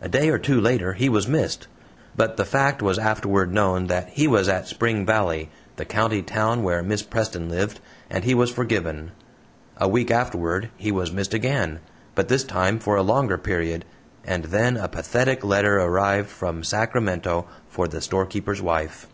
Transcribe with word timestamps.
A 0.00 0.08
day 0.08 0.30
or 0.30 0.38
two 0.40 0.60
later 0.60 0.94
he 0.94 1.08
was 1.08 1.28
missed 1.28 1.68
but 2.16 2.36
the 2.36 2.44
fact 2.44 2.82
was 2.82 2.98
afterward 2.98 3.54
known 3.54 3.86
that 3.86 4.08
he 4.08 4.26
was 4.26 4.48
at 4.48 4.66
Spring 4.66 5.06
Valley, 5.06 5.50
the 5.76 5.84
county 5.84 6.20
town 6.20 6.64
where 6.64 6.82
Miss 6.82 7.04
Preston 7.04 7.48
lived, 7.48 7.78
and 8.10 8.24
he 8.24 8.34
was 8.34 8.50
forgiven. 8.50 9.12
A 9.76 9.86
week 9.86 10.10
afterward 10.10 10.70
he 10.76 10.90
was 10.90 11.12
missed 11.12 11.32
again, 11.32 11.78
but 12.16 12.26
this 12.26 12.42
time 12.42 12.80
for 12.80 12.96
a 12.96 13.02
longer 13.02 13.38
period, 13.38 13.84
and 14.24 14.46
then 14.46 14.76
a 14.76 14.88
pathetic 14.88 15.44
letter 15.44 15.78
arrived 15.78 16.28
from 16.28 16.64
Sacramento 16.64 17.46
for 17.68 17.86
the 17.86 18.00
storekeeper's 18.00 18.60
wife. 18.60 19.06